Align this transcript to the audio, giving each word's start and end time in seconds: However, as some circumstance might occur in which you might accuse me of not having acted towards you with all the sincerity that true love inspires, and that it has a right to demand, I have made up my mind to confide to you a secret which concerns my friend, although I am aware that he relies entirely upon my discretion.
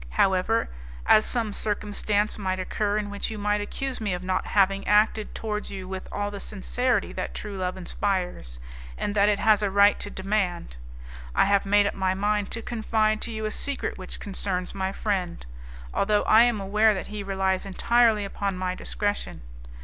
However, 0.09 0.67
as 1.05 1.27
some 1.27 1.53
circumstance 1.53 2.39
might 2.39 2.57
occur 2.57 2.97
in 2.97 3.11
which 3.11 3.29
you 3.29 3.37
might 3.37 3.61
accuse 3.61 4.01
me 4.01 4.15
of 4.15 4.23
not 4.23 4.47
having 4.47 4.87
acted 4.87 5.35
towards 5.35 5.69
you 5.69 5.87
with 5.87 6.07
all 6.11 6.31
the 6.31 6.39
sincerity 6.39 7.13
that 7.13 7.35
true 7.35 7.55
love 7.55 7.77
inspires, 7.77 8.59
and 8.97 9.13
that 9.13 9.29
it 9.29 9.37
has 9.37 9.61
a 9.61 9.69
right 9.69 9.99
to 9.99 10.09
demand, 10.09 10.75
I 11.35 11.45
have 11.45 11.67
made 11.67 11.85
up 11.85 11.93
my 11.93 12.15
mind 12.15 12.49
to 12.49 12.63
confide 12.63 13.21
to 13.21 13.31
you 13.31 13.45
a 13.45 13.51
secret 13.51 13.99
which 13.99 14.19
concerns 14.19 14.73
my 14.73 14.91
friend, 14.91 15.45
although 15.93 16.23
I 16.23 16.45
am 16.45 16.59
aware 16.59 16.95
that 16.95 17.05
he 17.13 17.21
relies 17.21 17.63
entirely 17.63 18.25
upon 18.25 18.57
my 18.57 18.73
discretion. 18.73 19.43